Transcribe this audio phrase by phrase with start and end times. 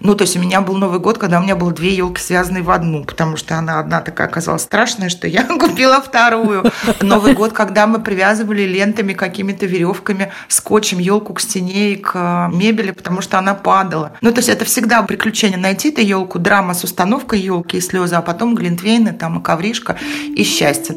[0.00, 2.62] Ну, то есть у меня был Новый год, когда у меня было две елки связанные
[2.62, 6.70] в одну, потому что она одна такая оказалась страшная, что я купила вторую.
[7.00, 12.92] Новый год, когда мы привязывали лентами, какими-то веревками, скотчем елку к стене и к мебели,
[12.92, 14.12] потому что она падала.
[14.20, 18.14] Ну, то есть это всегда приключение найти эту елку, драма с установкой елки и слезы,
[18.14, 19.96] а потом глинтвейны, там и ковришка
[20.36, 20.94] и счастье.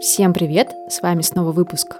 [0.00, 0.68] Всем привет!
[0.88, 1.96] С вами снова выпуск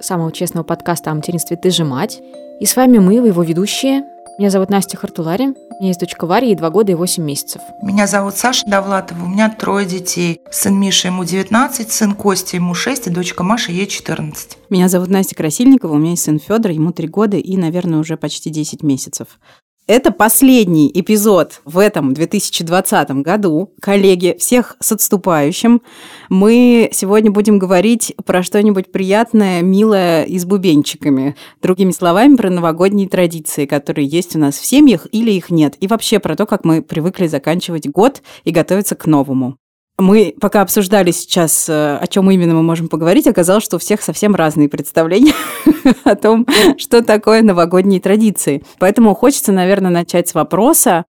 [0.00, 2.20] самого честного подкаста о материнстве «Ты же мать».
[2.60, 4.04] И с вами мы, его ведущие.
[4.38, 7.60] Меня зовут Настя Хартулари, у меня есть дочка Варя, ей 2 года и 8 месяцев.
[7.82, 10.40] Меня зовут Саша Довлатова, у меня трое детей.
[10.50, 14.58] Сын Миша, ему 19, сын Костя, ему 6, и дочка Маша, ей 14.
[14.70, 18.16] Меня зовут Настя Красильникова, у меня есть сын Федор, ему 3 года и, наверное, уже
[18.16, 19.40] почти 10 месяцев.
[19.88, 23.72] Это последний эпизод в этом 2020 году.
[23.80, 25.80] Коллеги, всех с отступающим.
[26.28, 31.36] Мы сегодня будем говорить про что-нибудь приятное, милое и с бубенчиками.
[31.62, 35.74] Другими словами, про новогодние традиции, которые есть у нас в семьях или их нет.
[35.80, 39.56] И вообще про то, как мы привыкли заканчивать год и готовиться к новому.
[40.00, 44.00] Мы пока обсуждали сейчас, э, о чем именно мы можем поговорить, оказалось, что у всех
[44.00, 45.34] совсем разные представления
[46.04, 46.46] о том,
[46.76, 48.62] что такое новогодние традиции.
[48.78, 51.04] Поэтому хочется, наверное, начать с вопроса,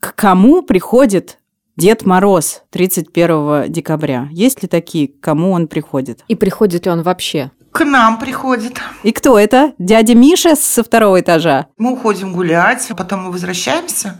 [0.00, 1.38] к кому приходит
[1.76, 4.28] Дед Мороз 31 декабря?
[4.30, 6.24] Есть ли такие, к кому он приходит?
[6.28, 7.50] И приходит ли он вообще?
[7.72, 8.80] К нам приходит.
[9.02, 9.74] И кто это?
[9.78, 11.66] Дядя Миша со второго этажа?
[11.76, 14.18] Мы уходим гулять, потом мы возвращаемся.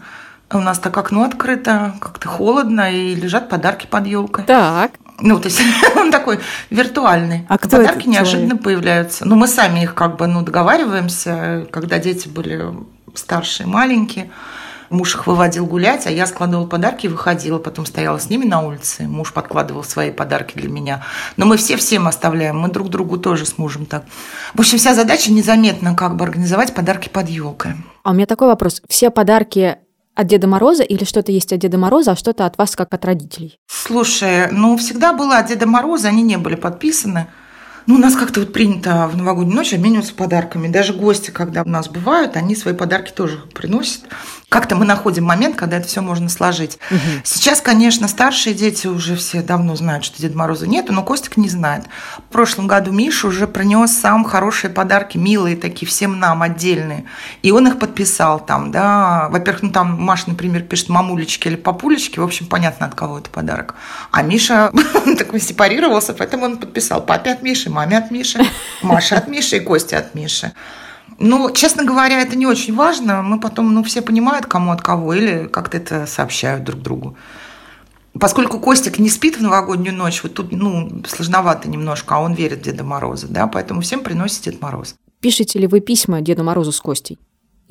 [0.53, 4.45] У нас так окно открыто, как-то холодно, и лежат подарки под елкой.
[4.45, 4.91] Так.
[5.19, 5.61] Ну, то есть
[5.95, 7.45] он такой виртуальный.
[7.47, 8.63] А кто Подарки неожиданно человек?
[8.63, 9.25] появляются.
[9.25, 12.65] Ну, мы сами их как бы ну, договариваемся, когда дети были
[13.13, 14.31] старшие, маленькие.
[14.89, 17.59] Муж их выводил гулять, а я складывала подарки и выходила.
[17.59, 19.03] Потом стояла с ними на улице.
[19.03, 21.05] Муж подкладывал свои подарки для меня.
[21.37, 22.59] Но мы все всем оставляем.
[22.59, 24.03] Мы друг другу тоже с мужем так.
[24.53, 27.75] В общем, вся задача незаметно как бы организовать подарки под елкой.
[28.03, 28.81] А у меня такой вопрос.
[28.89, 29.77] Все подарки
[30.15, 33.05] от Деда Мороза или что-то есть от Деда Мороза, а что-то от вас как от
[33.05, 33.57] родителей?
[33.67, 37.27] Слушай, ну всегда было от Деда Мороза, они не были подписаны.
[37.87, 40.67] Ну, у нас как-то вот принято в новогоднюю ночь обмениваться подарками.
[40.67, 44.03] Даже гости, когда у нас бывают, они свои подарки тоже приносят.
[44.51, 46.77] Как-то мы находим момент, когда это все можно сложить.
[47.23, 51.47] Сейчас, конечно, старшие дети уже все давно знают, что Деда Мороза нету, но Костик не
[51.47, 51.85] знает.
[52.17, 57.05] В прошлом году Миша уже принес сам хорошие подарки, милые такие, всем нам отдельные.
[57.43, 59.29] И он их подписал там, да.
[59.29, 63.29] Во-первых, ну там Маша, например, пишет мамулечки или папулечки, в общем, понятно, от кого это
[63.29, 63.75] подарок.
[64.11, 64.73] А Миша
[65.17, 68.41] такой сепарировался, поэтому он подписал папе от Миши, маме от Миши,
[68.81, 70.51] Маше от Миши и Косте от Миши.
[71.23, 73.21] Ну, честно говоря, это не очень важно.
[73.21, 77.15] Мы потом, ну, все понимают, кому от кого, или как-то это сообщают друг другу.
[78.19, 82.59] Поскольку Костик не спит в новогоднюю ночь, вот тут, ну, сложновато немножко, а он верит
[82.59, 84.95] в Деда Мороза, да, поэтому всем приносит Дед Мороз.
[85.21, 87.19] Пишете ли вы письма Деду Морозу с Костей?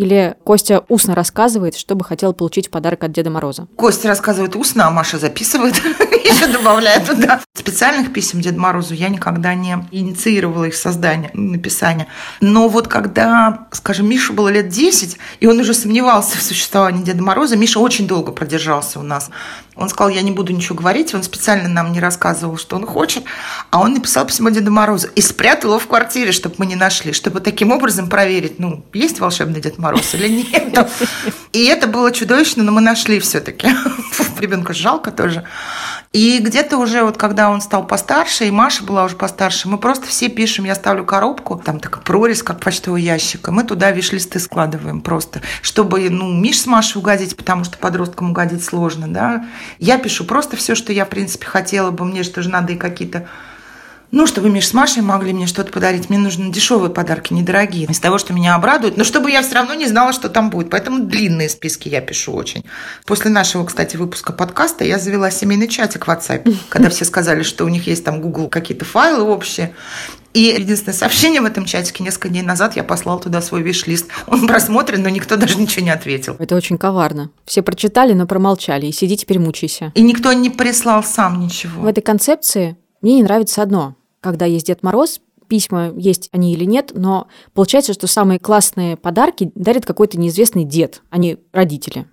[0.01, 3.69] Или Костя устно рассказывает, что бы хотел получить подарок от Деда Мороза?
[3.77, 5.75] Костя рассказывает устно, а Маша записывает,
[6.25, 7.43] еще добавляет туда.
[7.53, 12.07] Специальных писем Деду Морозу я никогда не инициировала их создание, написание.
[12.41, 17.23] Но вот когда, скажем, Мише было лет 10, и он уже сомневался в существовании Деда
[17.23, 19.29] Мороза, Миша очень долго продержался у нас.
[19.81, 23.25] Он сказал, я не буду ничего говорить, он специально нам не рассказывал, что он хочет,
[23.71, 27.15] а он написал письмо Деду Морозу и спрятал его в квартире, чтобы мы не нашли,
[27.15, 30.87] чтобы таким образом проверить, ну, есть волшебный Дед Мороз или нет.
[31.55, 33.69] И это было чудовищно, но мы нашли все-таки.
[34.39, 35.45] Ребенка жалко тоже.
[36.13, 40.09] И где-то уже вот когда он стал постарше, и Маша была уже постарше, мы просто
[40.09, 44.41] все пишем, я ставлю коробку, там такая прорезь, как почтовый ящик, и мы туда виш-листы
[44.41, 49.47] складываем просто, чтобы, ну, Миш с Машей угодить, потому что подросткам угодить сложно, да.
[49.79, 53.29] Я пишу просто все, что я, в принципе, хотела бы, мне же надо и какие-то
[54.13, 56.11] ну, чтобы Миш с Машей могли мне что-то подарить.
[56.11, 57.87] Мне нужны дешевые подарки, недорогие.
[57.87, 58.97] Из того, что меня обрадует.
[58.97, 60.71] Но чтобы я все равно не знала, что там будет.
[60.71, 62.65] Поэтому длинные списки я пишу очень.
[63.07, 67.65] После нашего, кстати, выпуска подкаста я завела семейный чатик в WhatsApp, когда все сказали, что
[67.65, 69.73] у них есть там Google какие-то файлы общие.
[70.33, 74.07] И единственное сообщение в этом чатике несколько дней назад я послала туда свой виш-лист.
[74.27, 76.37] Он просмотрен, но никто даже ничего не ответил.
[76.39, 77.31] Это очень коварно.
[77.45, 78.87] Все прочитали, но промолчали.
[78.87, 79.93] И сиди теперь мучайся.
[79.95, 81.83] И никто не прислал сам ничего.
[81.83, 83.97] В этой концепции мне не нравится одно.
[84.21, 89.51] Когда есть Дед Мороз, письма есть они или нет, но получается, что самые классные подарки
[89.55, 92.07] дарит какой-то неизвестный дед, а не родители.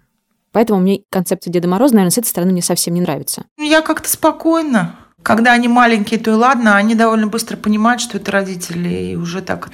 [0.51, 3.45] Поэтому мне концепция Деда Мороза, наверное, с этой стороны мне совсем не нравится.
[3.57, 4.95] Я как-то спокойно.
[5.21, 9.41] Когда они маленькие, то и ладно, они довольно быстро понимают, что это родители, и уже
[9.41, 9.69] так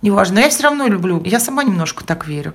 [0.00, 0.36] неважно.
[0.36, 1.20] Но я все равно люблю.
[1.24, 2.54] Я сама немножко так верю.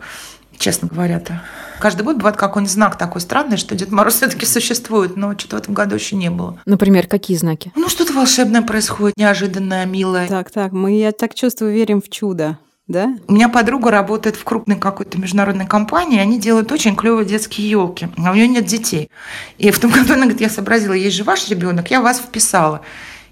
[0.57, 1.41] Честно говоря-то.
[1.79, 5.59] Каждый год бывает какой-нибудь знак такой странный, что Дед Мороз все-таки существует, но что-то в
[5.59, 6.59] этом году еще не было.
[6.65, 7.71] Например, какие знаки?
[7.75, 10.27] Ну, что-то волшебное происходит, неожиданное, милое.
[10.27, 12.57] Так, так, мы, я так чувствую, верим в чудо.
[12.87, 13.17] Да?
[13.27, 18.07] У меня подруга работает в крупной какой-то международной компании, они делают очень клевые детские елки,
[18.17, 19.11] а у нее нет детей.
[19.57, 22.81] И в том году она говорит, я сообразила, есть же ваш ребенок, я вас вписала.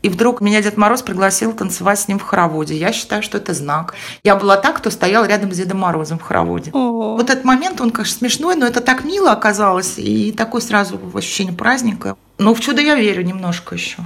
[0.06, 2.78] И вдруг меня Дед Мороз пригласил танцевать с ним в хороводе.
[2.78, 3.96] Я считаю, что это знак.
[4.24, 6.70] Я была так, кто стоял рядом с Дедом Морозом в хороводе.
[6.76, 7.16] О.
[7.16, 9.96] Вот этот момент, он, конечно, смешной, но это так мило оказалось.
[9.98, 12.18] И такое сразу ощущение праздника.
[12.38, 13.98] Но в чудо я верю немножко еще.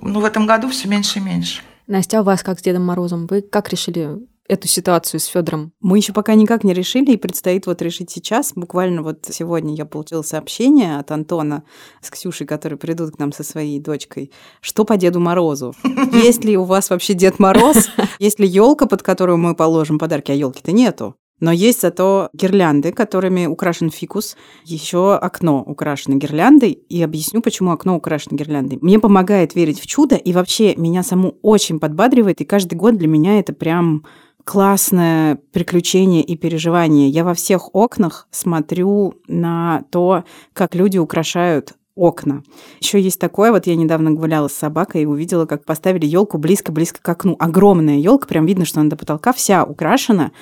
[0.00, 1.62] Но в этом году все меньше и меньше.
[1.88, 3.26] Настя, а у вас как с Дедом Морозом?
[3.26, 4.20] Вы как решили
[4.52, 5.72] эту ситуацию с Федором?
[5.80, 8.52] Мы еще пока никак не решили, и предстоит вот решить сейчас.
[8.54, 11.64] Буквально вот сегодня я получила сообщение от Антона
[12.02, 14.30] с Ксюшей, которые придут к нам со своей дочкой.
[14.60, 15.74] Что по Деду Морозу?
[16.12, 17.88] Есть ли у вас вообще Дед Мороз?
[18.18, 21.16] Есть ли елка, под которую мы положим подарки, а елки-то нету?
[21.42, 24.36] Но есть зато гирлянды, которыми украшен фикус.
[24.64, 26.70] Еще окно украшено гирляндой.
[26.70, 28.78] И объясню, почему окно украшено гирляндой.
[28.80, 32.40] Мне помогает верить в чудо, и вообще меня саму очень подбадривает.
[32.40, 34.04] И каждый год для меня это прям
[34.44, 37.08] классное приключение и переживание.
[37.08, 42.42] Я во всех окнах смотрю на то, как люди украшают окна.
[42.80, 47.00] Еще есть такое, вот я недавно гуляла с собакой и увидела, как поставили елку близко-близко
[47.02, 47.36] к окну.
[47.38, 50.32] Огромная елка, прям видно, что она до потолка вся украшена.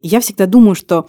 [0.00, 1.08] И я всегда думаю, что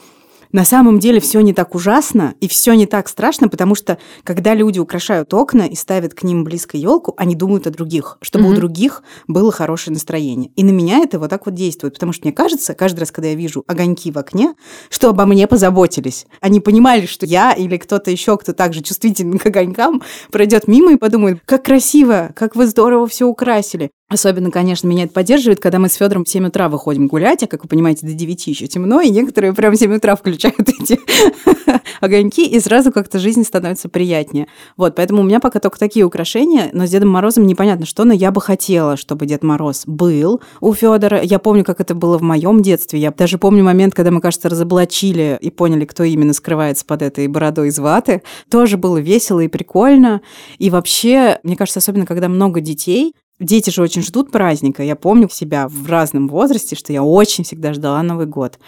[0.53, 4.53] на самом деле все не так ужасно и все не так страшно, потому что когда
[4.53, 8.51] люди украшают окна и ставят к ним близко елку, они думают о других, чтобы mm-hmm.
[8.51, 10.51] у других было хорошее настроение.
[10.55, 13.29] И на меня это вот так вот действует, потому что мне кажется, каждый раз, когда
[13.29, 14.53] я вижу огоньки в окне,
[14.89, 16.27] что обо мне позаботились.
[16.39, 20.97] Они понимали, что я или кто-то еще, кто также чувствителен к огонькам, пройдет мимо и
[20.97, 23.89] подумает, как красиво, как вы здорово все украсили.
[24.13, 27.48] Особенно, конечно, меня это поддерживает, когда мы с Федором в 7 утра выходим гулять, а,
[27.48, 31.00] как вы понимаете, до 9 еще темно, и некоторые прям в 7 утра включают эти
[32.00, 34.45] огоньки, и сразу как-то жизнь становится приятнее.
[34.77, 38.13] Вот, поэтому у меня пока только такие украшения, но с Дедом Морозом непонятно что, но
[38.13, 41.19] я бы хотела, чтобы Дед Мороз был у Федора.
[41.24, 43.00] Я помню, как это было в моем детстве.
[43.00, 47.27] Я даже помню момент, когда мы, кажется, разоблачили и поняли, кто именно скрывается под этой
[47.27, 48.21] бородой из ваты.
[48.51, 50.21] Тоже было весело и прикольно.
[50.60, 54.83] И вообще, мне кажется, особенно когда много детей, Дети же очень ждут праздника.
[54.83, 58.59] Я помню себя в разном возрасте, что я очень всегда ждала Новый год.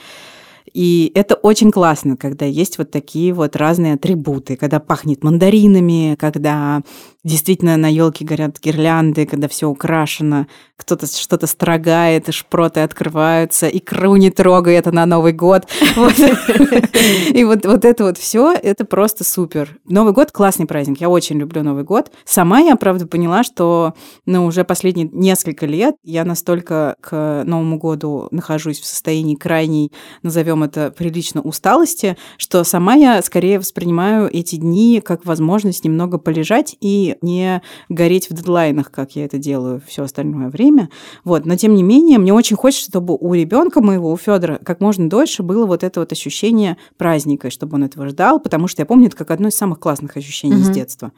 [0.74, 6.82] И это очень классно, когда есть вот такие вот разные атрибуты, когда пахнет мандаринами, когда
[7.26, 10.46] действительно на елке горят гирлянды, когда все украшено,
[10.78, 15.68] кто-то что-то строгает, и шпроты открываются, икру не трогай, это на Новый год.
[17.34, 19.80] И вот, вот это вот все, это просто супер.
[19.86, 22.12] Новый год классный праздник, я очень люблю Новый год.
[22.26, 23.96] Сама я, правда, поняла, что
[24.28, 29.92] ну, уже последние несколько лет я настолько к Новому году нахожусь в состоянии крайней,
[30.22, 36.76] назовем это прилично, усталости, что сама я скорее воспринимаю эти дни как возможность немного полежать
[36.80, 40.90] и не гореть в дедлайнах, как я это делаю все остальное время.
[41.24, 41.46] Вот.
[41.46, 45.10] Но тем не менее, мне очень хочется, чтобы у ребенка моего, у Федора, как можно
[45.10, 49.08] дольше было вот это вот ощущение праздника, чтобы он этого ждал, потому что я помню
[49.08, 50.64] это как одно из самых классных ощущений mm-hmm.
[50.64, 51.12] с детства.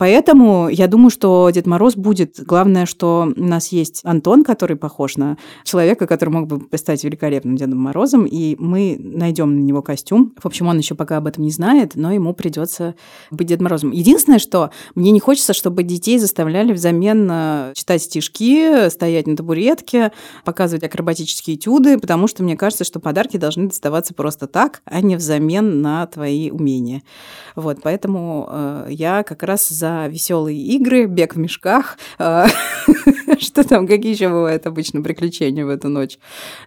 [0.00, 2.40] Поэтому я думаю, что Дед Мороз будет.
[2.40, 7.54] Главное, что у нас есть Антон, который похож на человека, который мог бы стать великолепным
[7.54, 10.32] Дедом Морозом, и мы найдем на него костюм.
[10.40, 12.94] В общем, он еще пока об этом не знает, но ему придется
[13.30, 13.90] быть Дедом Морозом.
[13.90, 20.12] Единственное, что мне не хочется, чтобы детей заставляли взамен э, читать стишки, стоять на табуретке,
[20.46, 25.16] показывать акробатические этюды, потому что мне кажется, что подарки должны доставаться просто так, а не
[25.16, 27.02] взамен на твои умения.
[27.54, 32.46] Вот, поэтому э, я как раз за веселые игры, бег в мешках, а,
[33.40, 36.18] что там, какие еще бывают обычно приключения в эту ночь.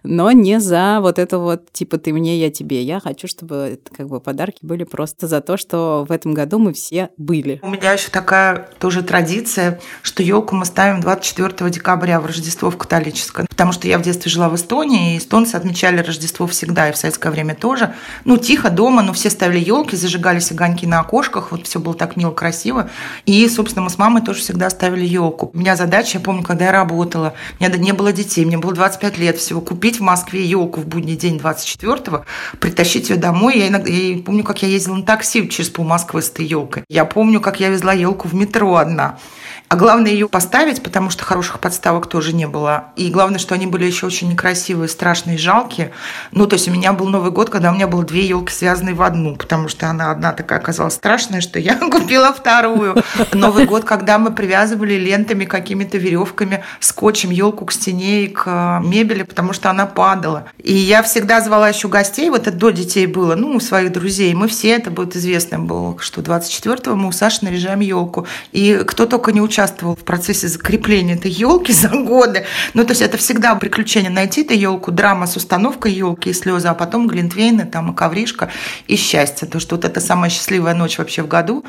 [0.02, 2.82] Но не за вот это вот, типа, ты мне, я тебе.
[2.82, 6.72] Я хочу, чтобы как бы подарки были просто за то, что в этом году мы
[6.72, 7.60] все были.
[7.62, 12.76] У меня еще такая тоже традиция, что елку мы ставим 24 декабря в Рождество в
[12.76, 13.46] католическое.
[13.48, 16.96] Потому что я в детстве жила в Эстонии, и эстонцы отмечали Рождество всегда, и в
[16.96, 17.94] советское время тоже.
[18.24, 22.16] Ну, тихо дома, но все ставили елки, зажигались огоньки на окошках, вот все было так
[22.16, 22.90] мило, красиво.
[23.26, 25.50] И, собственно, мы с мамой тоже всегда ставили елку.
[25.52, 28.72] У меня задача, я помню, когда я работала, у меня не было детей, мне было
[28.72, 32.24] 25 лет всего, купить в Москве елку в будний день 24-го,
[32.60, 33.58] притащить ее домой.
[33.58, 36.84] Я, иногда, я помню, как я ездила на такси через пол Москвы с этой елкой.
[36.88, 39.18] Я помню, как я везла елку в метро одна.
[39.68, 42.86] А главное ее поставить, потому что хороших подставок тоже не было.
[42.96, 45.90] И главное, что они были еще очень некрасивые, страшные, жалкие.
[46.32, 48.94] Ну, то есть у меня был Новый год, когда у меня было две елки связанные
[48.94, 53.02] в одну, потому что она одна такая оказалась страшная, что я купила вторую.
[53.32, 59.22] Новый год, когда мы привязывали лентами, какими-то веревками, скотчем елку к стене и к мебели,
[59.22, 60.46] потому что она падала.
[60.62, 64.34] И я всегда звала еще гостей, вот это до детей было, ну, у своих друзей.
[64.34, 68.26] Мы все, это будет известно было, что 24-го мы у Саши наряжаем елку.
[68.52, 72.44] И кто только не участвовал в процессе закрепления этой елки за годы.
[72.74, 76.66] Ну, то есть это всегда приключение найти эту елку, драма с установкой елки и слезы,
[76.66, 78.50] а потом глинтвейны, там и ковришка,
[78.88, 79.46] и счастье.
[79.46, 81.64] То, что вот это самая счастливая ночь вообще в году.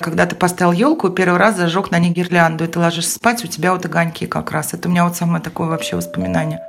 [0.00, 3.48] Когда ты поставил елку, первый раз зажег на ней гирлянду, и ты ложишься спать, у
[3.48, 4.72] тебя вот огоньки как раз.
[4.72, 6.66] Это у меня вот самое такое вообще воспоминание.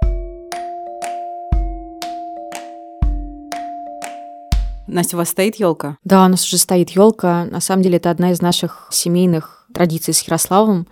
[4.88, 5.98] Настя, у вас стоит елка?
[6.04, 7.46] Да, у нас уже стоит елка.
[7.46, 10.88] На самом деле это одна из наших семейных традиций с Ярославом.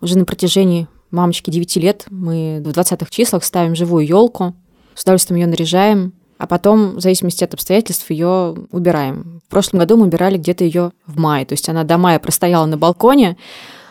[0.00, 4.54] Уже на протяжении мамочки 9 лет мы в 20-х числах ставим живую елку,
[4.94, 9.40] с удовольствием ее наряжаем, а потом, в зависимости от обстоятельств, ее убираем.
[9.46, 12.66] В прошлом году мы убирали где-то ее в мае, то есть она до мая простояла
[12.66, 13.36] на балконе,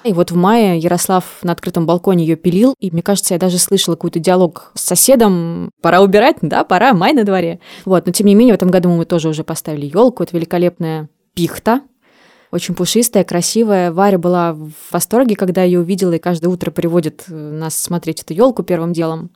[0.03, 3.57] и вот в мае Ярослав на открытом балконе ее пилил, и мне кажется, я даже
[3.57, 5.69] слышала какой-то диалог с соседом.
[5.81, 7.59] Пора убирать, да, пора, май на дворе.
[7.85, 10.23] Вот, но тем не менее, в этом году мы тоже уже поставили елку.
[10.23, 11.81] Это великолепная пихта,
[12.53, 13.91] очень пушистая, красивая.
[13.91, 18.35] Варя была в восторге, когда ее увидела, и каждое утро приводит э, нас смотреть эту
[18.35, 19.31] елку первым делом.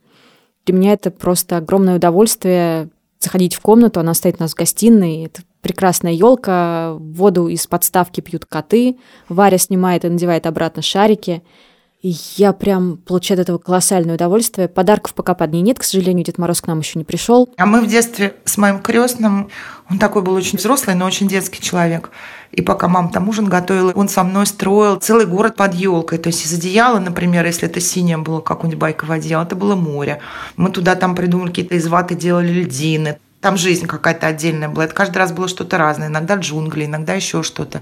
[0.68, 5.26] Для меня это просто огромное удовольствие заходить в комнату, она стоит у нас в гостиной,
[5.26, 11.42] это прекрасная елка, воду из подставки пьют коты, Варя снимает и надевает обратно шарики.
[12.02, 14.68] Я прям получаю от этого колоссальное удовольствие.
[14.68, 17.50] Подарков пока под ней нет, к сожалению, Дед Мороз к нам еще не пришел.
[17.58, 19.50] А мы в детстве с моим крестным,
[19.90, 22.12] он такой был очень взрослый, но очень детский человек.
[22.52, 26.20] И пока мама там ужин готовила, он со мной строил целый город под елкой.
[26.20, 30.20] То есть из одеяла, например, если это синее было какое-нибудь байковое одеяло, это было море.
[30.56, 33.18] Мы туда там придумали какие-то из ваты делали льдины.
[33.42, 34.86] Там жизнь какая-то отдельная была.
[34.86, 36.10] Это каждый раз было что-то разное.
[36.10, 37.82] Иногда джунгли, иногда еще что-то.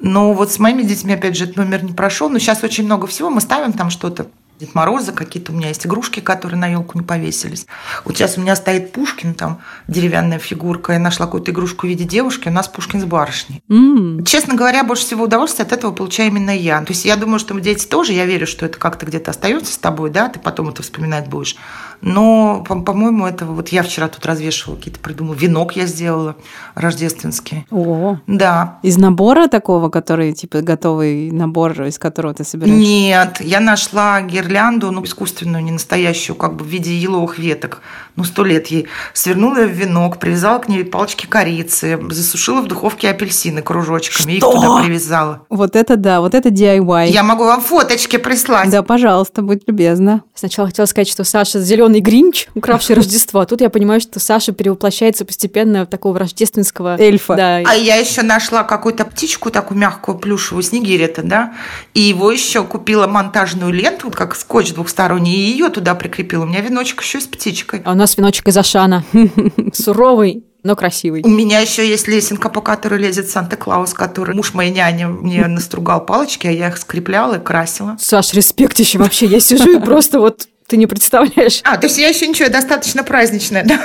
[0.00, 2.28] Но вот с моими детьми, опять же, этот номер не прошел.
[2.28, 3.30] Но сейчас очень много всего.
[3.30, 4.28] Мы ставим там что-то
[4.58, 7.66] Дед Мороза, какие-то у меня есть игрушки, которые на елку не повесились.
[8.04, 10.94] Вот сейчас у меня стоит Пушкин, там деревянная фигурка.
[10.94, 13.62] Я нашла какую-то игрушку в виде девушки, у нас Пушкин с барышней.
[13.68, 14.24] Mm.
[14.24, 16.80] Честно говоря, больше всего удовольствия от этого получаю именно я.
[16.80, 19.78] То есть я думаю, что дети тоже, я верю, что это как-то где-то остается с
[19.78, 21.56] тобой, да, ты потом это вспоминать будешь.
[22.00, 25.34] Но, по-моему, это вот я вчера тут развешивала какие-то, придумала.
[25.34, 26.36] Венок я сделала
[26.74, 27.66] рождественский.
[27.70, 28.78] О, да.
[28.82, 32.78] Из набора такого, который, типа, готовый набор, из которого ты собираешь?
[32.78, 37.82] Нет, я нашла гирлянду, ну, искусственную, не настоящую, как бы в виде еловых веток.
[38.18, 38.88] Ну, сто лет ей.
[39.12, 44.50] Свернула в венок, привязала к ней палочки корицы, засушила в духовке апельсины кружочками, Что?
[44.50, 45.46] их туда привязала.
[45.48, 47.10] Вот это да, вот это DIY.
[47.10, 48.70] Я могу вам фоточки прислать.
[48.70, 50.22] Да, пожалуйста, будь любезна.
[50.34, 53.40] Сначала хотела сказать, что Саша зеленый Гринч, укравший Рождество.
[53.40, 57.36] А тут я понимаю, что Саша перевоплощается постепенно в такого рождественского эльфа.
[57.36, 57.58] Да.
[57.64, 61.54] А я еще нашла какую-то птичку такую мягкую, плюшевую, снегирь да,
[61.94, 66.42] и его еще купила монтажную ленту, как скотч двухсторонний, и ее туда прикрепила.
[66.42, 67.82] У меня веночек еще с птичкой.
[67.84, 69.04] А у нас веночек из Ашана.
[69.72, 71.22] Суровый, но красивый.
[71.24, 76.04] У меня еще есть лесенка, по которой лезет Санта-Клаус, который муж моей няни мне настругал
[76.04, 77.96] палочки, а я их скрепляла и красила.
[78.00, 79.26] Саш, респект еще вообще.
[79.26, 81.60] Я сижу и просто вот ты не представляешь.
[81.64, 83.80] А, то есть я еще ничего, достаточно праздничная, да?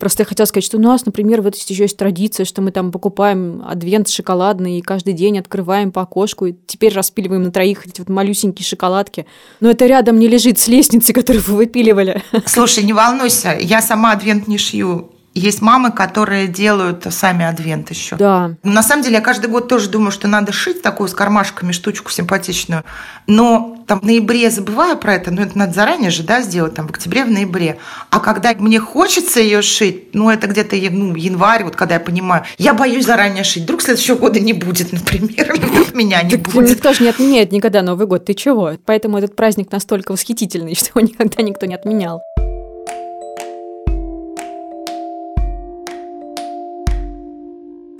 [0.00, 2.90] Просто я хотела сказать, что у нас, например, вот еще есть традиция, что мы там
[2.90, 8.00] покупаем адвент шоколадный и каждый день открываем по окошку, и теперь распиливаем на троих эти
[8.00, 9.26] вот малюсенькие шоколадки.
[9.60, 12.22] Но это рядом не лежит с лестницы, которую вы выпиливали.
[12.46, 15.10] Слушай, не волнуйся, я сама адвент не шью.
[15.34, 18.16] Есть мамы, которые делают сами адвент еще.
[18.16, 18.56] Да.
[18.64, 22.10] На самом деле, я каждый год тоже думаю, что надо шить такую с кармашками штучку
[22.10, 22.82] симпатичную.
[23.28, 26.88] Но там в ноябре забываю про это, но это надо заранее же, да, сделать, там
[26.88, 27.78] в октябре, в ноябре.
[28.10, 32.44] А когда мне хочется ее шить, ну, это где-то ну, январь, вот когда я понимаю,
[32.58, 33.62] я боюсь заранее шить.
[33.62, 36.70] Вдруг следующего года не будет, например, вдруг меня не будет.
[36.70, 38.72] Никто же не отменяет никогда Новый год, ты чего?
[38.84, 42.20] Поэтому этот праздник настолько восхитительный, что его никогда никто не отменял.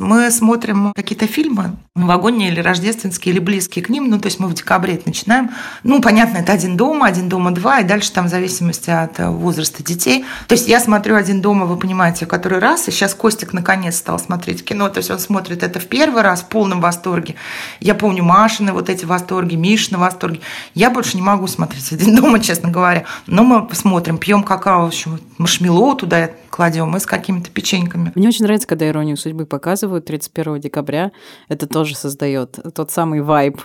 [0.01, 4.09] Мы смотрим какие-то фильмы новогодние или рождественские, или близкие к ним.
[4.09, 5.51] Ну, то есть мы в декабре это начинаем.
[5.83, 9.29] Ну, понятно, это «Один дома», «Один дома два», и дальше там в зависимости от э,
[9.29, 10.25] возраста детей.
[10.49, 14.19] То есть я смотрю «Один дома», вы понимаете, который раз, и сейчас Костик наконец стал
[14.19, 14.89] смотреть кино.
[14.89, 17.35] То есть он смотрит это в первый раз в полном восторге.
[17.81, 20.41] Я помню Машины вот эти восторги, Мишины восторги.
[20.75, 23.05] Я больше не могу смотреть «Один дома», честно говоря.
[23.27, 28.13] Но мы посмотрим, пьем какао, в общем, маршмеллоу туда кладем и с какими-то печеньками.
[28.15, 31.11] Мне очень нравится, когда «Иронию судьбы» показывают 31 декабря.
[31.49, 33.61] Это тоже создает тот самый вайб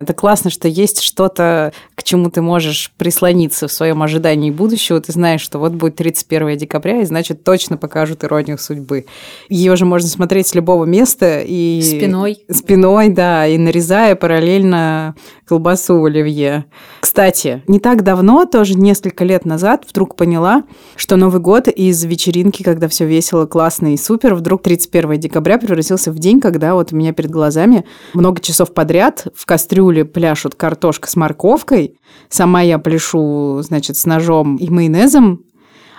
[0.00, 1.72] Это классно, что есть что-то,
[2.08, 5.00] чему ты можешь прислониться в своем ожидании будущего.
[5.00, 9.06] Ты знаешь, что вот будет 31 декабря, и значит точно покажут иронию судьбы.
[9.48, 12.38] Ее же можно смотреть с любого места и спиной.
[12.50, 15.14] Спиной, да, и нарезая параллельно
[15.46, 16.66] колбасу в оливье.
[17.00, 20.64] Кстати, не так давно, тоже несколько лет назад, вдруг поняла,
[20.96, 26.12] что Новый год из вечеринки, когда все весело, классно и супер, вдруг 31 декабря превратился
[26.12, 27.84] в день, когда вот у меня перед глазами
[28.14, 31.97] много часов подряд в кастрюле кастрюле пляшут картошка с морковкой,
[32.28, 35.44] сама я пляшу, значит, с ножом и майонезом,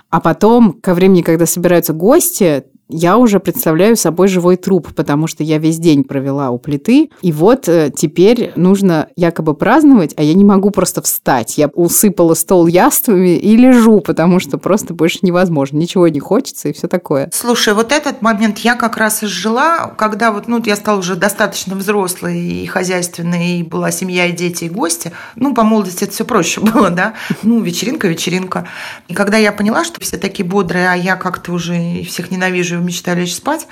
[0.09, 5.43] а потом, ко времени, когда собираются гости, я уже представляю собой живой труп, потому что
[5.43, 10.33] я весь день провела у плиты, и вот э, теперь нужно якобы праздновать, а я
[10.33, 11.57] не могу просто встать.
[11.57, 16.73] Я усыпала стол яствами и лежу, потому что просто больше невозможно, ничего не хочется и
[16.73, 17.29] все такое.
[17.31, 21.75] Слушай, вот этот момент я как раз изжила, когда вот, ну, я стала уже достаточно
[21.75, 25.11] взрослой и хозяйственной, и была семья, и дети, и гости.
[25.35, 27.13] Ну, по молодости это все проще было, да.
[27.43, 28.67] Ну, вечеринка, вечеринка.
[29.07, 33.17] И когда я поняла, что все такие бодрые, а я как-то уже всех ненавижу мечтаю
[33.17, 33.67] лечь спать.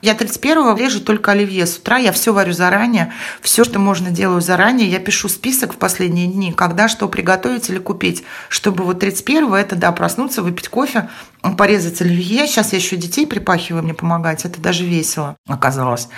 [0.00, 3.12] Я 31-го режу только оливье с утра, я все варю заранее,
[3.42, 4.88] все, что можно, делаю заранее.
[4.88, 9.74] Я пишу список в последние дни, когда что приготовить или купить, чтобы вот 31-го это,
[9.74, 11.08] да, проснуться, выпить кофе,
[11.56, 12.46] порезать оливье.
[12.46, 16.08] Сейчас я еще детей припахиваю мне помогать, это даже весело оказалось.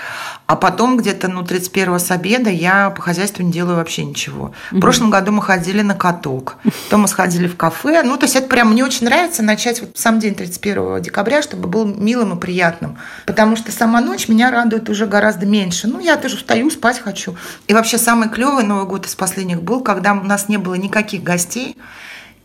[0.46, 4.52] А потом где-то, ну, 31-го с обеда я по хозяйству не делаю вообще ничего.
[4.70, 6.56] В прошлом году мы ходили на каток,
[6.86, 8.02] потом мы сходили в кафе.
[8.02, 11.68] Ну, то есть это прям мне очень нравится начать вот сам день 31 декабря, чтобы
[11.68, 12.98] был милым и приятным.
[13.26, 15.88] Потому что сама ночь меня радует уже гораздо меньше.
[15.88, 17.36] Ну, я тоже встаю, спать хочу.
[17.66, 21.22] И вообще самый клевый Новый год из последних был, когда у нас не было никаких
[21.22, 21.76] гостей.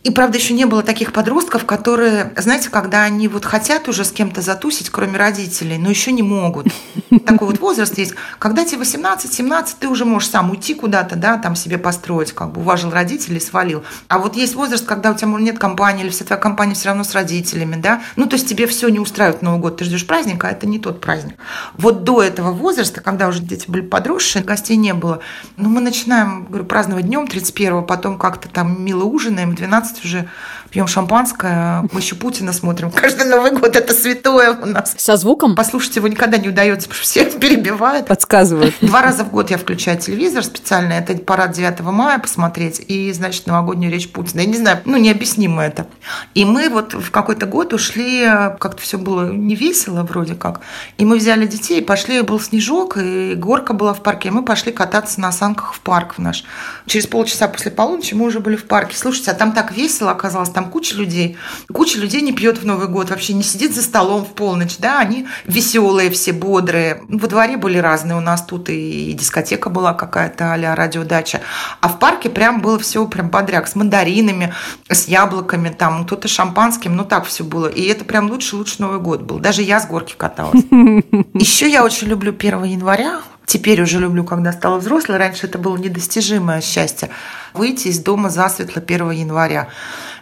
[0.06, 4.12] И, правда, еще не было таких подростков, которые, знаете, когда они вот хотят уже с
[4.12, 6.68] кем-то затусить, кроме родителей, но еще не могут.
[7.26, 8.14] Такой вот возраст есть.
[8.38, 12.60] Когда тебе 18-17, ты уже можешь сам уйти куда-то, да, там себе построить, как бы
[12.60, 13.82] уважил родителей, свалил.
[14.06, 17.02] А вот есть возраст, когда у тебя нет компании, или вся твоя компания все равно
[17.02, 18.00] с родителями, да.
[18.14, 20.78] Ну, то есть тебе все не устраивает Новый год, ты ждешь праздника, а это не
[20.78, 21.34] тот праздник.
[21.74, 25.18] Вот до этого возраста, когда уже дети были подросшие, гостей не было,
[25.56, 30.28] ну, мы начинаем, говорю, праздновать днем 31-го, потом как-то там мило ужинаем, 12 12 уже
[30.76, 32.90] пьем шампанское, мы еще Путина смотрим.
[32.90, 34.94] Каждый Новый год это святое у нас.
[34.98, 35.56] Со звуком?
[35.56, 38.08] Послушать его никогда не удается, потому что все перебивают.
[38.08, 38.74] Подсказывают.
[38.82, 40.92] Два раза в год я включаю телевизор специально.
[40.92, 44.42] Это парад 9 мая посмотреть и, значит, новогоднюю речь Путина.
[44.42, 45.86] Я не знаю, ну, необъяснимо это.
[46.34, 48.26] И мы вот в какой-то год ушли,
[48.60, 50.60] как-то все было не весело вроде как.
[50.98, 54.28] И мы взяли детей, пошли, был снежок, и горка была в парке.
[54.28, 56.44] И мы пошли кататься на санках в парк в наш.
[56.84, 58.94] Через полчаса после полуночи мы уже были в парке.
[58.94, 61.36] Слушайте, а там так весело оказалось, там куча людей.
[61.72, 65.00] Куча людей не пьет в Новый год, вообще не сидит за столом в полночь, да,
[65.00, 67.02] они веселые все, бодрые.
[67.08, 71.40] Во дворе были разные у нас тут, и дискотека была какая-то а радиодача.
[71.80, 74.52] А в парке прям было все прям подряд, с мандаринами,
[74.88, 77.66] с яблоками, там кто-то шампанским, ну так все было.
[77.66, 79.38] И это прям лучше-лучше Новый год был.
[79.38, 80.62] Даже я с горки каталась.
[81.34, 85.16] Еще я очень люблю 1 января, Теперь уже люблю, когда стала взрослой.
[85.16, 87.08] Раньше это было недостижимое счастье.
[87.54, 89.68] Выйти из дома засветло 1 января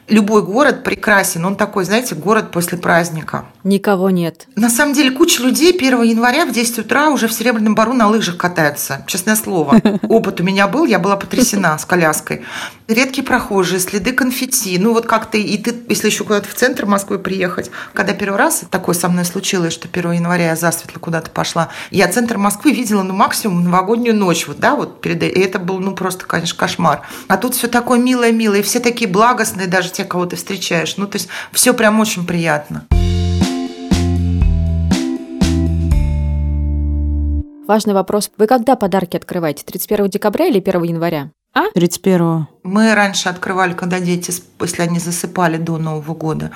[0.08, 1.44] любой город прекрасен.
[1.44, 3.46] Он такой, знаете, город после праздника.
[3.62, 4.46] Никого нет.
[4.54, 8.08] На самом деле куча людей 1 января в 10 утра уже в Серебряном Бару на
[8.08, 9.04] лыжах катаются.
[9.06, 9.80] Честное слово.
[10.08, 12.42] Опыт у меня был, я была потрясена с коляской.
[12.87, 14.78] Редкие прохожие, следы конфетти.
[14.78, 18.62] Ну вот как-то, и ты, если еще куда-то в центр Москвы приехать, когда первый раз
[18.70, 23.02] такое со мной случилось, что 1 января я засветло куда-то пошла, я центр Москвы видела,
[23.02, 25.22] ну, максимум новогоднюю ночь, вот, да, вот перед...
[25.22, 27.03] И это был, ну, просто, конечно, кошмар.
[27.29, 30.96] А тут все такое милое-милое, и все такие благостные, даже те, кого ты встречаешь.
[30.96, 32.87] Ну, то есть все прям очень приятно.
[37.66, 38.31] Важный вопрос.
[38.37, 39.64] Вы когда подарки открываете?
[39.64, 41.31] 31 декабря или 1 января?
[41.55, 41.70] А?
[41.72, 46.50] 31 Мы раньше открывали, когда дети, если они засыпали до Нового года,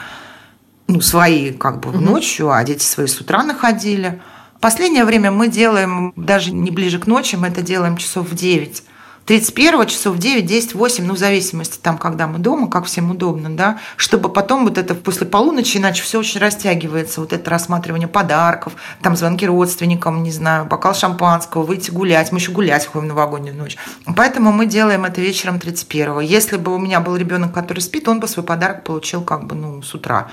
[0.89, 1.99] ну, свои как бы угу.
[1.99, 4.21] ночью, а дети свои с утра находили.
[4.61, 8.83] Последнее время мы делаем, даже не ближе к ночи, мы это делаем часов в 9.
[9.25, 13.51] 31 часов 9, 10, 8, ну, в зависимости там, когда мы дома, как всем удобно,
[13.51, 18.73] да, чтобы потом вот это после полуночи, иначе все очень растягивается, вот это рассматривание подарков,
[19.03, 23.55] там звонки родственникам, не знаю, бокал шампанского, выйти гулять, мы еще гулять ходим в новогоднюю
[23.55, 23.77] ночь.
[24.17, 28.21] Поэтому мы делаем это вечером 31 Если бы у меня был ребенок, который спит, он
[28.21, 30.29] бы свой подарок получил как бы, ну, с утра.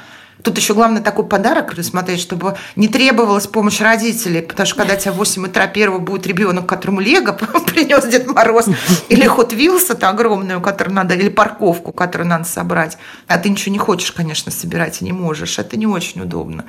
[0.45, 5.11] Тут еще главное такой подарок рассмотреть, чтобы не требовалась помощь родителей, потому что когда тебя
[5.11, 7.31] в 8 утра первого будет ребенок, которому Лего
[7.65, 8.67] принес Дед Мороз,
[9.09, 13.79] или ход Вилса-то огромную, которую надо, или парковку, которую надо собрать, а ты ничего не
[13.79, 16.65] хочешь, конечно, собирать и не можешь, это не очень удобно.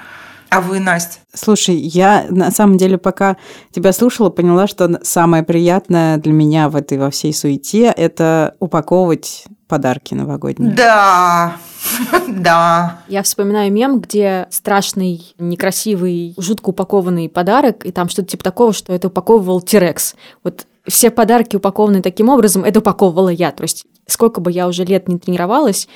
[0.48, 1.18] А вы, Настя?
[1.34, 3.36] Слушай, я на самом деле, пока
[3.72, 9.44] тебя слушала, поняла, что самое приятное для меня в этой во всей суете– это упаковывать
[9.68, 10.72] подарки новогодние.
[10.72, 11.56] Да,
[12.28, 13.00] да.
[13.08, 18.92] Я вспоминаю мем, где страшный, некрасивый, жутко упакованный подарок, и там что-то типа такого, что
[18.92, 20.14] это упаковывал Тирекс.
[20.42, 23.50] Вот все подарки упакованы таким образом, это упаковывала я.
[23.50, 25.88] То есть сколько бы я уже лет не тренировалась,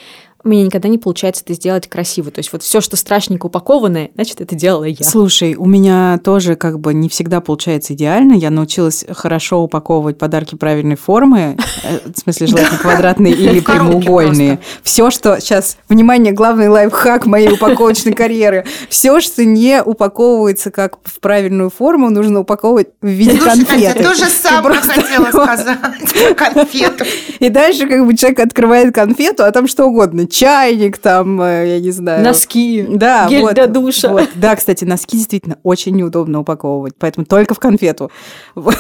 [0.42, 2.31] у меня никогда не получается это сделать красиво.
[2.31, 5.05] То есть вот все, что страшненько упакованное, значит, это делала я.
[5.05, 8.33] Слушай, у меня тоже как бы не всегда получается идеально.
[8.33, 14.61] Я научилась хорошо упаковывать подарки правильной формы, э, в смысле желательно квадратные или прямоугольные.
[14.83, 18.64] Все, что сейчас, внимание, главный лайфхак моей упаковочной карьеры.
[18.88, 24.03] Все, что не упаковывается как в правильную форму, нужно упаковывать в виде конфеты.
[24.03, 25.79] То же самое хотела сказать
[26.37, 27.05] конфету.
[27.38, 31.81] И дальше как бы человек открывает конфету, а там что угодно чайник, там, э, я
[31.81, 32.25] не знаю.
[32.25, 34.09] Носки, да, гель вот, для душа.
[34.09, 34.31] Вот.
[34.35, 38.11] Да, кстати, носки действительно очень неудобно упаковывать, поэтому только в конфету.
[38.55, 38.79] Вот.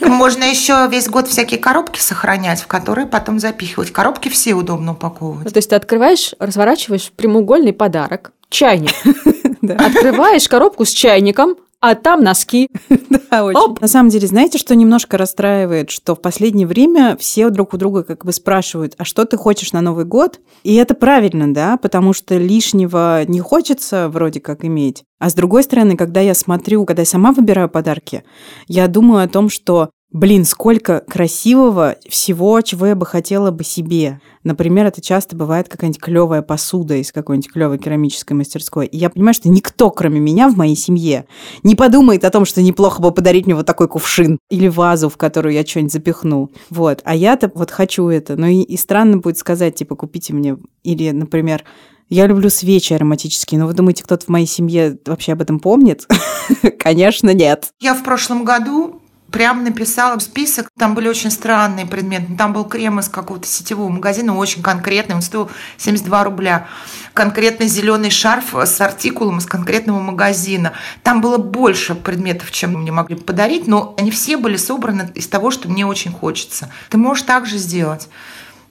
[0.00, 3.92] Можно еще весь год всякие коробки сохранять, в которые потом запихивать.
[3.92, 5.44] Коробки все удобно упаковывать.
[5.44, 8.92] Ну, то есть ты открываешь, разворачиваешь прямоугольный подарок, чайник.
[9.62, 12.68] Открываешь коробку с чайником, а там носки.
[13.30, 13.58] Да, очень.
[13.58, 13.80] Оп.
[13.80, 18.04] На самом деле, знаете, что немножко расстраивает, что в последнее время все друг у друга
[18.04, 20.40] как бы спрашивают, а что ты хочешь на Новый год?
[20.62, 25.02] И это правильно, да, потому что лишнего не хочется вроде как иметь.
[25.18, 28.24] А с другой стороны, когда я смотрю, когда я сама выбираю подарки,
[28.68, 34.20] я думаю о том, что Блин, сколько красивого всего, чего я бы хотела бы себе.
[34.44, 38.86] Например, это часто бывает какая-нибудь клевая посуда из какой-нибудь клевой керамической мастерской.
[38.86, 41.26] И я понимаю, что никто, кроме меня в моей семье,
[41.64, 45.16] не подумает о том, что неплохо бы подарить мне вот такой кувшин или вазу, в
[45.16, 46.52] которую я что-нибудь запихну.
[46.70, 47.00] Вот.
[47.02, 48.36] А я-то вот хочу это.
[48.36, 50.58] Но и, и странно будет сказать, типа, купите мне.
[50.84, 51.64] Или, например,
[52.08, 56.06] я люблю свечи ароматические, но вы думаете, кто-то в моей семье вообще об этом помнит?
[56.78, 57.70] Конечно, нет.
[57.80, 59.00] Я в прошлом году
[59.34, 60.70] прям написала список.
[60.78, 62.36] Там были очень странные предметы.
[62.38, 65.16] Там был крем из какого-то сетевого магазина, очень конкретный.
[65.16, 66.68] Он стоил 72 рубля.
[67.14, 70.72] Конкретный зеленый шарф с артикулом из конкретного магазина.
[71.02, 75.50] Там было больше предметов, чем мне могли подарить, но они все были собраны из того,
[75.50, 76.70] что мне очень хочется.
[76.88, 78.08] Ты можешь так же сделать.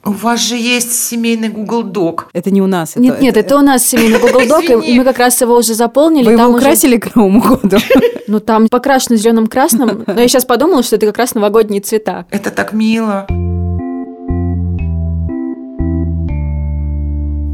[0.06, 2.24] У вас же есть семейный Google Doc.
[2.34, 2.96] Это не у нас.
[2.96, 5.56] Нет, это, нет, это, это у нас семейный Google Doc, и мы как раз его
[5.56, 6.26] уже заполнили.
[6.26, 7.00] Вы там его украсили уже...
[7.00, 7.78] к Новому году?
[8.26, 12.24] Ну, там покрашено зеленым красным, но я сейчас подумала, что это как раз новогодние цвета.
[12.30, 13.26] Это так мило.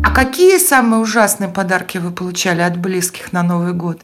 [0.04, 3.98] А какие самые ужасные подарки вы получали от близких на Новый год?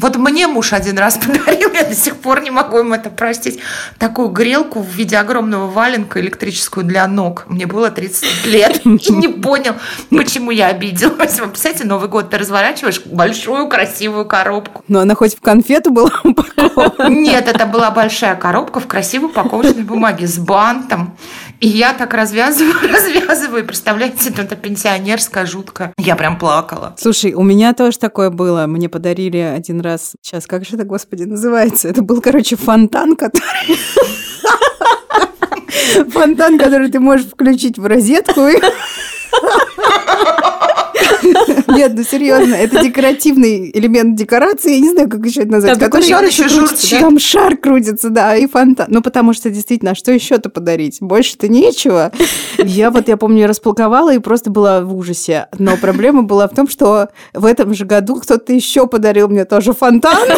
[0.00, 3.60] Вот мне муж один раз подарил, я до сих пор не могу ему это простить,
[3.98, 7.44] такую грелку в виде огромного валенка электрическую для ног.
[7.48, 9.74] Мне было 30 лет и не понял,
[10.10, 11.38] почему я обиделась.
[11.38, 14.82] Вы представляете, Новый год ты разворачиваешь большую красивую коробку.
[14.88, 17.08] Но она хоть в конфету была упакована?
[17.08, 21.16] Нет, это была большая коробка в красивой упаковочной бумаге с бантом.
[21.60, 23.66] И я так развязываю, развязываю.
[23.66, 25.92] Представляете, это пенсионерская жуткая.
[25.98, 26.94] Я прям плакала.
[26.98, 28.66] Слушай, у меня тоже такое было.
[28.66, 30.14] Мне подарили один раз...
[30.22, 31.88] Сейчас, как же это, господи, называется?
[31.88, 33.44] Это был, короче, фонтан, который...
[36.10, 38.40] Фонтан, который ты можешь включить в розетку.
[41.68, 45.78] Нет, ну серьезно, это декоративный элемент декорации, я не знаю, как еще это назвать.
[45.78, 47.00] Там который шар еще крутится, да?
[47.00, 48.86] Там шар крутится, да, и фонтан.
[48.90, 50.98] Ну, потому что действительно, а что еще-то подарить?
[51.00, 52.12] Больше-то нечего.
[52.58, 55.48] Я вот, я помню, распаковала и просто была в ужасе.
[55.58, 59.72] Но проблема была в том, что в этом же году кто-то еще подарил мне тоже
[59.72, 60.28] фонтан.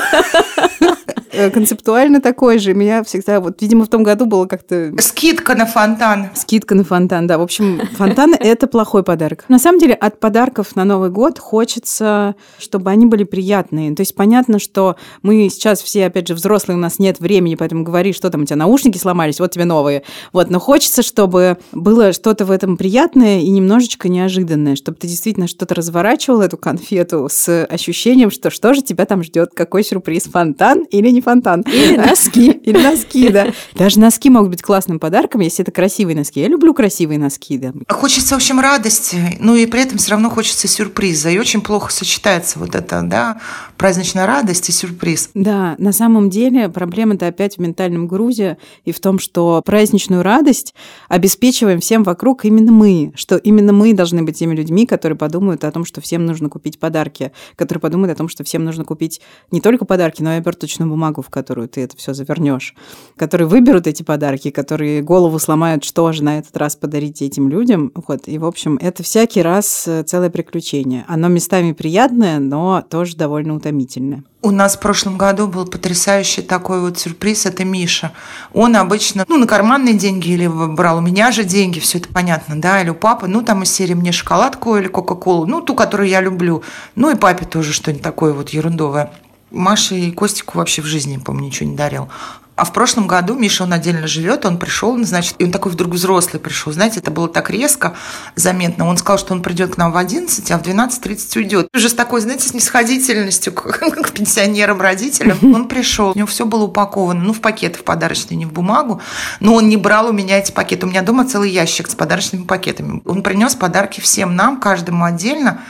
[1.33, 2.75] Э, концептуально такой же.
[2.75, 4.93] Меня всегда, вот, видимо, в том году было как-то...
[4.99, 6.29] Скидка на фонтан.
[6.35, 7.39] Скидка на фонтан, да.
[7.39, 9.45] В общем, фонтан– это плохой подарок.
[9.49, 13.95] На самом деле, от подарков на Новый год хочется, чтобы они были приятные.
[13.95, 17.83] То есть понятно, что мы сейчас все, опять же, взрослые, у нас нет времени, поэтому
[17.83, 20.03] говори, что там у тебя наушники сломались, вот тебе новые.
[20.33, 25.47] Вот, но хочется, чтобы было что-то в этом приятное и немножечко неожиданное, чтобы ты действительно
[25.47, 30.83] что-то разворачивал эту конфету с ощущением, что что же тебя там ждет, какой сюрприз, фонтан
[30.91, 31.63] или не фонтан.
[31.63, 32.51] Или носки.
[32.65, 33.49] Или носки, да.
[33.75, 36.41] Даже носки могут быть классным подарком, если это красивые носки.
[36.41, 37.73] Я люблю красивые носки, да.
[37.89, 41.31] Хочется, в общем, радости, ну и при этом все равно хочется сюрприза.
[41.31, 43.41] И очень плохо сочетается вот это, да,
[43.77, 45.31] праздничная радость и сюрприз.
[45.35, 50.75] Да, на самом деле проблема-то опять в ментальном грузе и в том, что праздничную радость
[51.09, 55.71] обеспечиваем всем вокруг именно мы, что именно мы должны быть теми людьми, которые подумают о
[55.71, 59.61] том, что всем нужно купить подарки, которые подумают о том, что всем нужно купить не
[59.61, 62.75] только подарки, но и оберточную бумагу бумагу, в которую ты это все завернешь,
[63.17, 67.93] которые выберут эти подарки, которые голову сломают, что же на этот раз подарить этим людям.
[67.95, 68.29] Вот.
[68.29, 71.05] И, в общем, это всякий раз э, целое приключение.
[71.09, 74.25] Оно местами приятное, но тоже довольно утомительное.
[74.45, 77.47] У нас в прошлом году был потрясающий такой вот сюрприз.
[77.47, 78.11] Это Миша.
[78.53, 82.61] Он обычно, ну, на карманные деньги или брал у меня же деньги, все это понятно,
[82.61, 83.29] да, или у папы.
[83.29, 86.63] Ну, там из серии мне шоколадку или кока-колу, ну, ту, которую я люблю.
[86.97, 89.13] Ну, и папе тоже что-нибудь такое вот ерундовое.
[89.53, 92.09] Маше и Костику вообще в жизни, по-моему, ничего не дарил.
[92.55, 95.95] А в прошлом году Миша, он отдельно живет, он пришел, значит, и он такой вдруг
[95.95, 96.71] взрослый пришел.
[96.73, 97.95] Знаете, это было так резко,
[98.37, 98.87] заметно.
[98.87, 101.69] Он сказал, что он придет к нам в 11, а в 12.30 уйдет.
[101.75, 103.63] Уже с такой, знаете, снисходительностью к,
[104.03, 105.39] к пенсионерам, родителям.
[105.55, 109.01] Он пришел, у него все было упаковано, ну, в пакеты, в подарочные, не в бумагу.
[109.41, 110.87] Но он не брал у меня эти пакеты.
[110.87, 113.03] У меня дома целый ящик с подарочными пакетами.
[113.07, 115.63] Он принес подарки всем нам, каждому отдельно.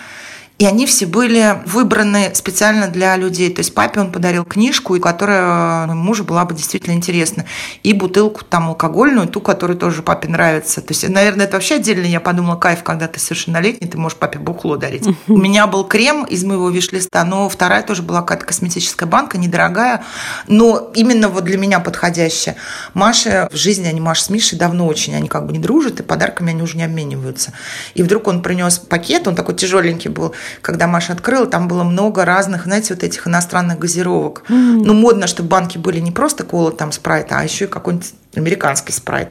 [0.63, 3.53] И они все были выбраны специально для людей.
[3.53, 7.47] То есть папе он подарил книжку, которая моему мужу была бы действительно интересна.
[7.83, 10.81] И бутылку там алкогольную, ту, которая тоже папе нравится.
[10.81, 14.39] То есть, наверное, это вообще отдельно, я подумала, кайф, когда ты совершеннолетний, ты можешь папе
[14.39, 15.05] бухло дарить.
[15.27, 20.05] У меня был крем из моего виш-листа, но вторая тоже была какая-то косметическая банка, недорогая,
[20.47, 22.55] но именно вот для меня подходящая.
[22.95, 26.05] Маша в жизни, они Маша с Мишей давно очень, они как бы не дружат, и
[26.05, 27.53] подарками они уже не обмениваются.
[27.95, 32.25] И вдруг он принес пакет, он такой тяжеленький был, когда Маша открыла, там было много
[32.25, 34.45] разных, знаете, вот этих иностранных газировок.
[34.49, 34.83] Mm.
[34.85, 38.93] Ну, модно, чтобы банки были не просто кола, там, спрайт, а еще и какой-нибудь американский
[38.93, 39.31] спрайт.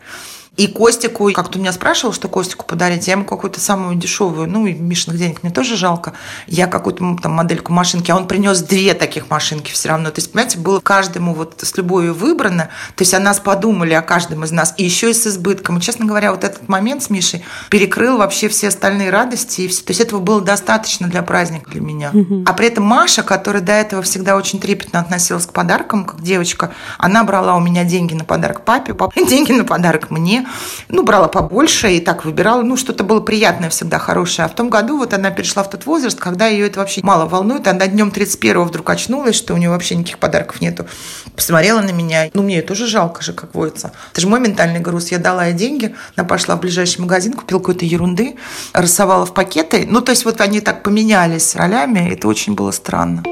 [0.62, 4.74] И Костику, как-то меня спрашивал, что Костику подарить, я ему какую-то самую дешевую, ну, и
[4.74, 6.13] Мишиных денег мне тоже жалко.
[6.45, 10.12] Я какую-то там модельку машинки, а он принес две таких машинки все равно.
[10.12, 12.69] То есть, понимаете, было каждому вот с любовью выбрано.
[12.95, 14.76] То есть, о нас подумали, о каждом из нас.
[14.78, 15.80] И еще и с избытком.
[15.80, 19.62] И, честно говоря, вот этот момент с Мишей перекрыл вообще все остальные радости.
[19.62, 19.82] И все.
[19.82, 22.12] То есть, этого было достаточно для праздника для меня.
[22.45, 26.71] А при этом Маша, которая до этого всегда очень трепетно относилась к подаркам, как девочка,
[27.00, 30.45] она брала у меня деньги на подарок папе, папа деньги на подарок мне
[30.89, 34.45] ну, брала побольше и так выбирала, ну, что-то было приятное всегда, хорошее.
[34.45, 37.25] А в том году вот она перешла в тот возраст, когда ее это вообще мало
[37.25, 37.67] волнует.
[37.67, 40.85] Она днем 31-го вдруг очнулась, что у нее вообще никаких подарков нету.
[41.35, 42.29] Посмотрела на меня.
[42.33, 43.91] Ну, мне тоже жалко же, как водится.
[44.11, 45.11] Это же мой ментальный груз.
[45.11, 48.35] Я дала ей деньги, она пошла в ближайший магазин, купила какой-то ерунды,
[48.73, 49.85] рассовала в пакеты.
[49.87, 53.23] Ну, то есть вот они так поменялись ролями, это очень было странно.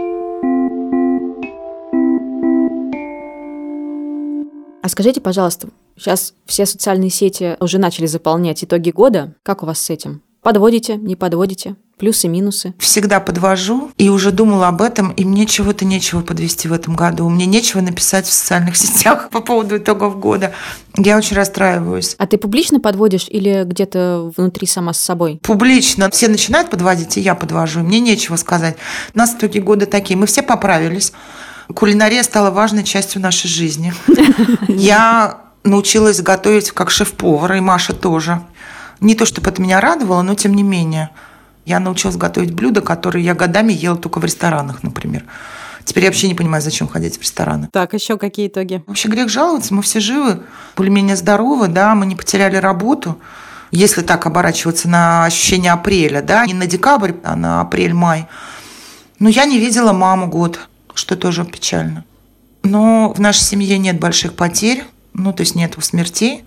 [4.82, 5.68] А скажите, пожалуйста,
[6.00, 9.36] Сейчас все социальные сети уже начали заполнять итоги года.
[9.44, 10.22] Как у вас с этим?
[10.42, 11.76] Подводите, не подводите?
[11.98, 12.74] Плюсы, минусы?
[12.80, 17.28] Всегда подвожу и уже думала об этом, и мне чего-то нечего подвести в этом году.
[17.28, 20.54] Мне нечего написать в социальных сетях по поводу итогов года.
[20.96, 22.16] Я очень расстраиваюсь.
[22.18, 25.42] А ты публично подводишь или где-то внутри сама с собой?
[25.44, 26.10] Публично.
[26.10, 27.82] Все начинают подводить, и я подвожу.
[27.82, 28.78] Мне нечего сказать.
[29.14, 30.16] У нас итоги года такие.
[30.16, 31.12] Мы все поправились.
[31.76, 33.94] Кулинария стала важной частью нашей жизни.
[34.70, 38.42] Я научилась готовить как шеф-повар, и Маша тоже.
[39.00, 41.10] Не то, чтобы это меня радовало, но тем не менее.
[41.66, 45.24] Я научилась готовить блюда, которые я годами ела только в ресторанах, например.
[45.86, 47.70] Теперь я вообще не понимаю, зачем ходить в рестораны.
[47.72, 48.84] Так, еще какие итоги?
[48.86, 50.44] Вообще грех жаловаться, мы все живы,
[50.76, 53.18] более-менее здоровы, да, мы не потеряли работу.
[53.72, 58.28] Если так оборачиваться на ощущение апреля, да, не на декабрь, а на апрель-май.
[59.20, 60.60] Но я не видела маму год,
[60.94, 62.04] что тоже печально.
[62.64, 64.86] Но в нашей семье нет больших потерь.
[65.14, 66.44] Ну, то есть нет смертей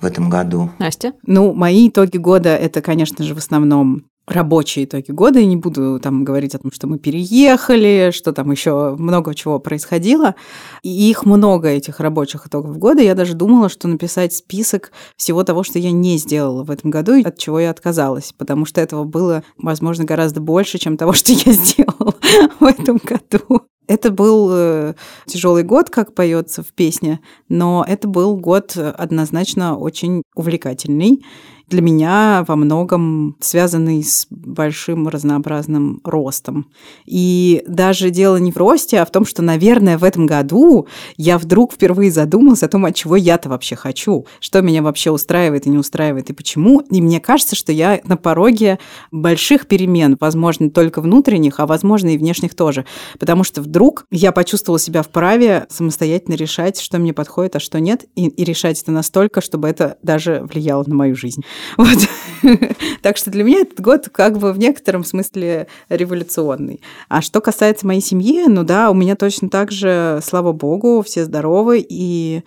[0.00, 0.70] в этом году.
[0.78, 1.12] Настя?
[1.26, 5.40] Ну, мои итоги года– это, конечно же, в основном рабочие итоги года.
[5.40, 9.58] Я не буду там говорить о том, что мы переехали, что там еще много чего
[9.58, 10.34] происходило.
[10.82, 13.02] И их много, этих рабочих итогов года.
[13.02, 17.14] Я даже думала, что написать список всего того, что я не сделала в этом году,
[17.14, 18.32] и от чего я отказалась.
[18.36, 22.14] Потому что этого было, возможно, гораздо больше, чем того, что я сделала
[22.60, 23.62] в этом году.
[23.90, 24.94] Это был э,
[25.26, 31.24] тяжелый год, как поется в песне, но это был год однозначно очень увлекательный
[31.70, 36.66] для меня во многом связанный с большим разнообразным ростом.
[37.06, 41.38] И даже дело не в росте, а в том, что, наверное, в этом году я
[41.38, 45.70] вдруг впервые задумалась о том, от чего я-то вообще хочу, что меня вообще устраивает и
[45.70, 46.80] не устраивает, и почему.
[46.90, 48.78] И мне кажется, что я на пороге
[49.12, 52.84] больших перемен, возможно, только внутренних, а возможно и внешних тоже.
[53.18, 58.04] Потому что вдруг я почувствовала себя вправе самостоятельно решать, что мне подходит, а что нет,
[58.16, 61.42] и, и решать это настолько, чтобы это даже влияло на мою жизнь.
[61.76, 61.98] Вот.
[63.02, 66.80] так что для меня этот год как бы в некотором смысле революционный.
[67.08, 71.24] А что касается моей семьи, ну да, у меня точно так же, слава богу, все
[71.24, 72.42] здоровы, и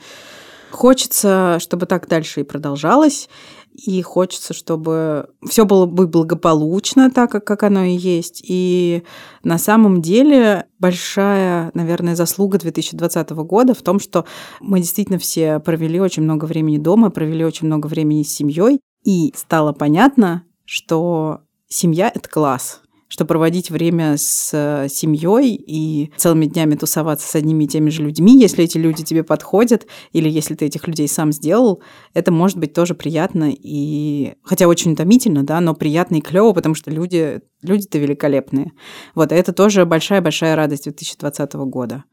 [0.72, 3.30] хочется, чтобы так дальше и продолжалось.
[3.76, 8.44] и хочется, чтобы все было бы благополучно, так как, как оно и есть.
[8.48, 9.02] И
[9.44, 14.26] на самом деле большая, наверное, заслуга 2020 года в том, что
[14.62, 19.34] мы действительно все провели очень много времени дома, провели очень много времени с семьей, и
[19.36, 22.82] стало понятно, что семья— это класс—
[23.14, 28.02] что проводить время с э, семьей и целыми днями тусоваться с одними и теми же
[28.02, 31.84] людьми, если эти люди тебе подходят, или если ты этих людей сам сделал,
[32.16, 36.74] это может быть тоже приятно и, хотя очень утомительно, да, но приятно и клево, потому
[36.74, 38.72] что люди, люди-то великолепные.
[39.14, 42.06] Вот, и это тоже большая-большая радость 2020 года.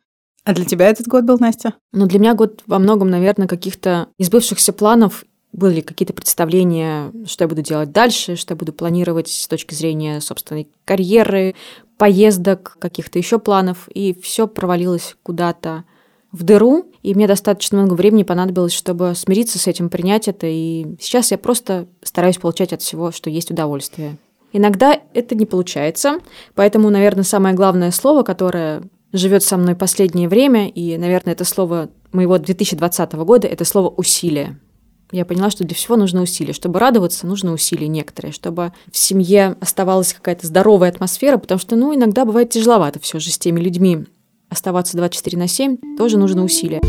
[0.45, 1.77] А для тебя этот год был, Настя?
[1.93, 7.49] Ну, для меня год во многом, наверное, каких-то избывшихся планов были какие-то представления, что я
[7.49, 11.55] буду делать дальше, что я буду планировать с точки зрения собственной карьеры,
[11.99, 15.85] поездок, каких-то еще планов, и все провалилось куда-то
[16.33, 20.87] в дыру, и мне достаточно много времени понадобилось, чтобы смириться с этим, принять это, и
[21.01, 24.17] сейчас я просто стараюсь получать от всего, что есть удовольствие.
[24.53, 26.21] Иногда это не получается,
[26.55, 28.83] поэтому, наверное, самое главное слово, которое
[29.13, 34.59] живет со мной последнее время, и, наверное, это слово моего 2020 года, это слово «усилие».
[35.13, 36.53] Я поняла, что для всего нужно усилие.
[36.53, 38.33] Чтобы радоваться, нужно усилия некоторые.
[38.33, 43.31] Чтобы в семье оставалась какая-то здоровая атмосфера, потому что, ну, иногда бывает тяжеловато все же
[43.31, 44.07] с теми людьми.
[44.49, 46.81] Оставаться 24 на 7 тоже нужно усилия.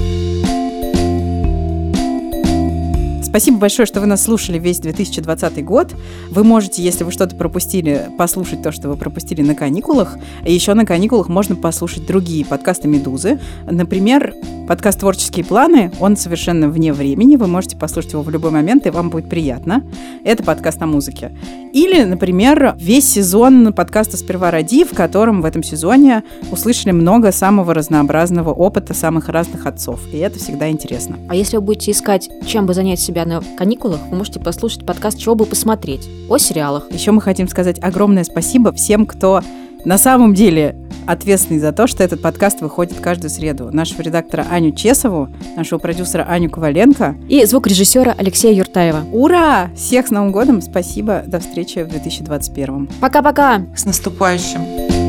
[3.32, 5.96] Спасибо большое, что вы нас слушали весь 2020 год.
[6.30, 10.18] Вы можете, если вы что-то пропустили, послушать то, что вы пропустили на каникулах.
[10.46, 13.40] И еще на каникулах можно послушать другие подкасты «Медузы».
[13.66, 14.34] Например,
[14.68, 15.94] подкаст «Творческие планы».
[16.02, 17.38] Он совершенно вне времени.
[17.38, 19.82] Вы можете послушать его в любой момент, и вам будет приятно.
[20.26, 21.32] Это подкаст о музыке.
[21.72, 27.74] Или, например, весь сезон подкаста «Сперва роди», в котором в этом сезоне услышали много самого
[27.74, 30.02] разнообразного опыта самых разных отцов.
[30.14, 31.18] И это всегда интересно.
[31.30, 35.18] А если вы будете искать, чем бы занять себя на каникулах, вы можете послушать подкаст
[35.18, 36.92] «Чего бы посмотреть» о сериалах.
[36.92, 39.42] Еще мы хотим сказать огромное спасибо всем, кто
[39.86, 40.76] на самом деле
[41.08, 43.70] ответственный за то, что этот подкаст выходит каждую среду.
[43.72, 49.06] Нашего редактора Аню Чесову, нашего продюсера Аню Коваленко и звукорежиссера Алексея Юртаева.
[49.12, 49.70] Ура!
[49.76, 50.62] Всех с Новым годом!
[50.62, 51.24] Спасибо.
[51.26, 52.90] До встречи в 2021.
[53.00, 53.64] Пока-пока!
[53.76, 55.01] С наступающим!